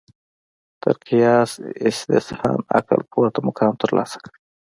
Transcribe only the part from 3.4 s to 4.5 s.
مقام ترلاسه کړ